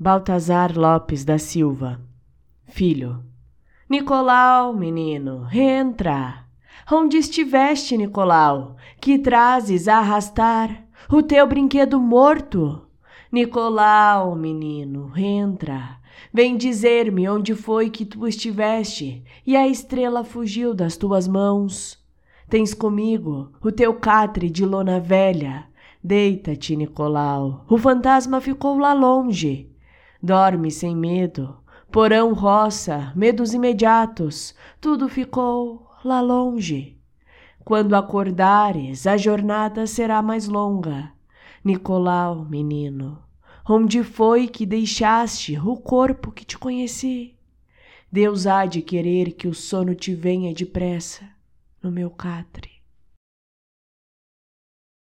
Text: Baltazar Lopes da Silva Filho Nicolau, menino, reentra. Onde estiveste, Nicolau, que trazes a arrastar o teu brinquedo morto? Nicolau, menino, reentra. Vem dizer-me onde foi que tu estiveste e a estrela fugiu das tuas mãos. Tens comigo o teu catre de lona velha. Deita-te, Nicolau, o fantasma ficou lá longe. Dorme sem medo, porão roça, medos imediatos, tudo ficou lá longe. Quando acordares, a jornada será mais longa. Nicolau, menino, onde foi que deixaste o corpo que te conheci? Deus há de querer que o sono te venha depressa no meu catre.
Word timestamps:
Baltazar 0.00 0.78
Lopes 0.78 1.24
da 1.24 1.38
Silva 1.38 2.00
Filho 2.66 3.24
Nicolau, 3.90 4.72
menino, 4.72 5.42
reentra. 5.42 6.44
Onde 6.88 7.16
estiveste, 7.16 7.96
Nicolau, 7.96 8.76
que 9.00 9.18
trazes 9.18 9.88
a 9.88 9.98
arrastar 9.98 10.84
o 11.10 11.20
teu 11.20 11.44
brinquedo 11.48 11.98
morto? 11.98 12.86
Nicolau, 13.32 14.36
menino, 14.36 15.08
reentra. 15.08 15.98
Vem 16.32 16.56
dizer-me 16.56 17.28
onde 17.28 17.56
foi 17.56 17.90
que 17.90 18.04
tu 18.04 18.24
estiveste 18.28 19.24
e 19.44 19.56
a 19.56 19.66
estrela 19.66 20.22
fugiu 20.22 20.74
das 20.74 20.96
tuas 20.96 21.26
mãos. 21.26 21.98
Tens 22.48 22.72
comigo 22.72 23.50
o 23.60 23.72
teu 23.72 23.92
catre 23.94 24.48
de 24.48 24.64
lona 24.64 25.00
velha. 25.00 25.66
Deita-te, 26.04 26.76
Nicolau, 26.76 27.64
o 27.68 27.76
fantasma 27.76 28.40
ficou 28.40 28.78
lá 28.78 28.92
longe. 28.92 29.67
Dorme 30.20 30.70
sem 30.70 30.96
medo, 30.96 31.56
porão 31.92 32.32
roça, 32.32 33.12
medos 33.14 33.54
imediatos, 33.54 34.54
tudo 34.80 35.08
ficou 35.08 35.88
lá 36.04 36.20
longe. 36.20 36.98
Quando 37.64 37.94
acordares, 37.94 39.06
a 39.06 39.16
jornada 39.16 39.86
será 39.86 40.20
mais 40.20 40.48
longa. 40.48 41.12
Nicolau, 41.64 42.44
menino, 42.44 43.22
onde 43.68 44.02
foi 44.02 44.48
que 44.48 44.64
deixaste 44.64 45.58
o 45.58 45.76
corpo 45.76 46.32
que 46.32 46.44
te 46.44 46.58
conheci? 46.58 47.34
Deus 48.10 48.46
há 48.46 48.64
de 48.64 48.80
querer 48.80 49.32
que 49.32 49.46
o 49.46 49.54
sono 49.54 49.94
te 49.94 50.14
venha 50.14 50.54
depressa 50.54 51.24
no 51.82 51.92
meu 51.92 52.10
catre. 52.10 52.67